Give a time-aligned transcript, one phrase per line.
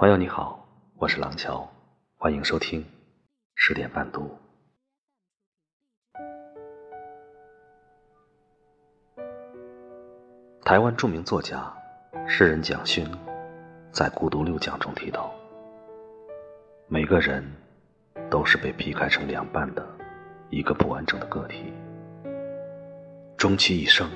[0.00, 0.66] 朋友你好，
[0.96, 1.68] 我是廊桥，
[2.16, 2.82] 欢迎收听
[3.54, 4.34] 十点半读。
[10.64, 11.70] 台湾著名作家、
[12.26, 13.06] 诗人蒋勋
[13.92, 15.30] 在《孤独六讲》中提到
[16.88, 17.44] ：“每个人
[18.30, 19.86] 都是被劈开成两半的
[20.48, 21.70] 一个不完整的个体，
[23.36, 24.08] 终其一生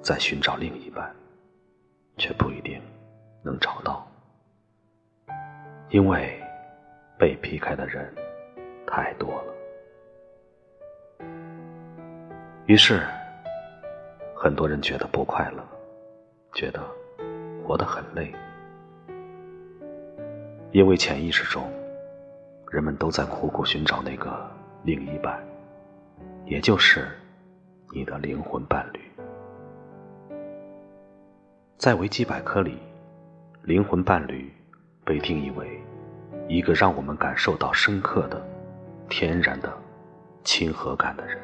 [0.00, 1.14] 在寻找另一半，
[2.16, 2.80] 却不一定
[3.42, 4.10] 能找到。”
[5.94, 6.28] 因为
[7.16, 8.12] 被劈开的人
[8.84, 9.54] 太多了，
[12.66, 13.00] 于是
[14.34, 15.64] 很多人觉得不快乐，
[16.52, 16.82] 觉得
[17.62, 18.34] 活得很累，
[20.72, 21.62] 因为潜意识中，
[22.72, 24.50] 人们都在苦苦寻找那个
[24.82, 25.40] 另一半，
[26.44, 27.06] 也就是
[27.92, 29.00] 你的灵魂伴侣。
[31.78, 32.80] 在维基百科里，
[33.62, 34.52] 灵魂伴侣。
[35.04, 35.80] 被定义为
[36.48, 38.42] 一个让我们感受到深刻的、
[39.08, 39.72] 天然的
[40.42, 41.38] 亲和感的人。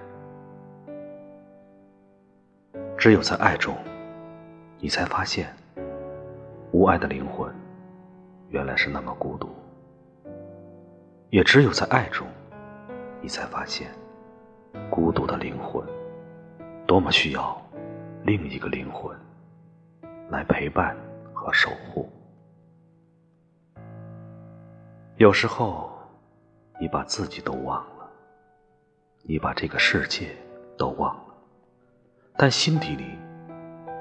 [2.96, 3.76] 只有在爱中，
[4.78, 5.54] 你才发现，
[6.70, 7.52] 无爱的灵魂
[8.48, 9.48] 原来是那么孤独；
[11.30, 12.26] 也只有在爱中，
[13.20, 13.90] 你才发现，
[14.90, 15.82] 孤独的灵魂
[16.86, 17.60] 多么需要
[18.24, 19.16] 另一个灵魂
[20.28, 20.96] 来陪伴
[21.32, 22.08] 和守护。
[25.20, 25.92] 有时候，
[26.80, 28.10] 你把自己都忘了，
[29.20, 30.34] 你把这个世界
[30.78, 31.34] 都忘了，
[32.38, 33.18] 但心底里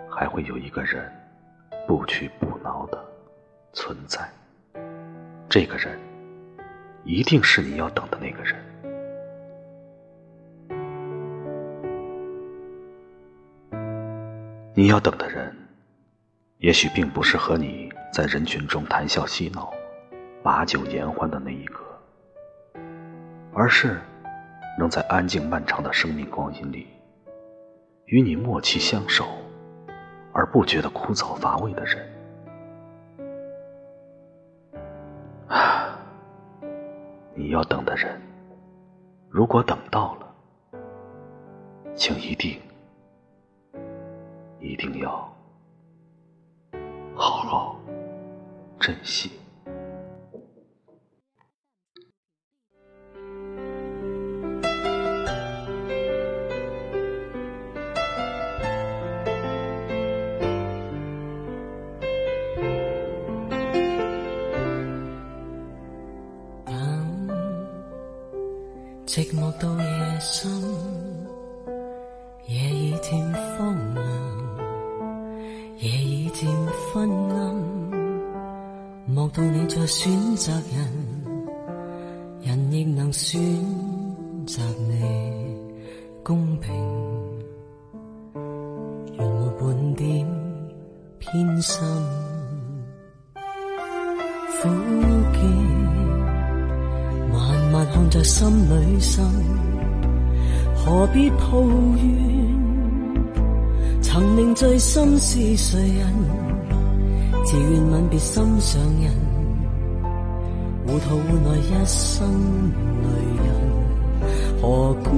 [0.09, 1.11] 还会有一个人
[1.85, 3.05] 不屈不挠的
[3.73, 4.31] 存在。
[5.49, 5.99] 这个人
[7.03, 8.55] 一定是你要等的那个人。
[14.73, 15.53] 你要等的人，
[16.59, 19.69] 也许并不是和你在人群中谈笑嬉闹。
[20.41, 21.83] 把酒言欢的那一刻，
[23.53, 23.99] 而是
[24.77, 26.87] 能在安静漫长的生命光阴里，
[28.05, 29.25] 与你默契相守，
[30.31, 32.09] 而不觉得枯燥乏味的人。
[35.47, 35.99] 啊，
[37.35, 38.21] 你要等的人，
[39.29, 40.35] 如果等到了，
[41.95, 42.59] 请一定，
[44.59, 45.09] 一定要
[47.15, 47.75] 好好
[48.79, 49.38] 珍惜。
[69.09, 70.47] 寂寞到夜深，
[72.45, 74.05] 夜已渐荒凉，
[75.79, 76.47] 夜已渐
[76.93, 77.55] 昏暗。
[79.07, 80.87] 莫到你在选择人，
[82.43, 83.41] 人亦能选
[84.45, 85.57] 择你，
[86.23, 86.71] 公平，
[89.17, 90.27] 原无半点
[91.17, 91.83] 偏心。
[94.61, 95.28] 苦。
[97.79, 99.23] 还看在心里生，
[100.75, 101.61] 何必抱
[101.95, 102.03] 怨？
[104.01, 106.13] 曾令醉心是谁人？
[107.45, 109.13] 自愿吻别心上人，
[110.85, 112.27] 糊涂换来一生
[113.01, 113.07] 泪
[113.45, 113.47] 人。
[114.61, 115.09] 何故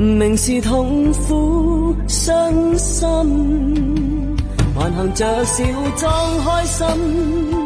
[0.00, 3.08] 明是痛苦伤心，
[4.76, 5.64] 还含着笑
[5.96, 7.65] 装开心？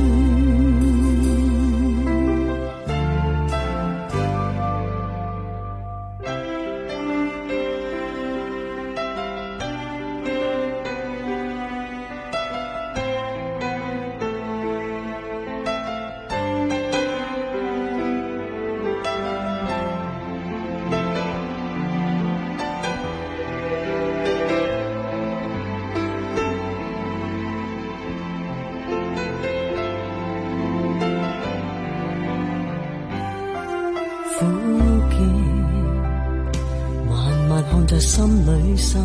[37.71, 39.01] 看在心里心，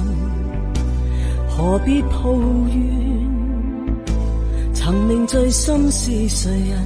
[1.48, 2.32] 何必抱
[2.74, 2.76] 怨？
[4.74, 6.84] 曾令醉心是谁人？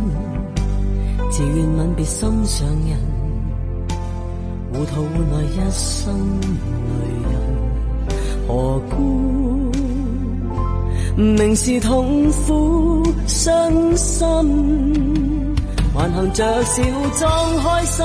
[1.30, 2.98] 自愿吻别心上人，
[4.74, 6.14] 糊涂换来一生
[6.98, 7.00] 泪
[7.30, 7.32] 人，
[8.46, 9.72] 何故
[11.16, 14.26] 明是痛苦伤心，
[15.94, 16.82] 还含着笑
[17.18, 18.04] 装开心。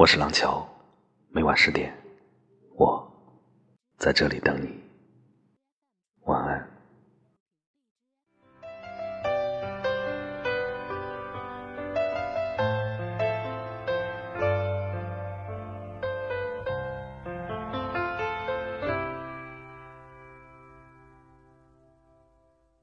[0.00, 0.66] 我是廊桥，
[1.28, 1.94] 每晚十点，
[2.74, 3.06] 我
[3.98, 4.79] 在这里等你。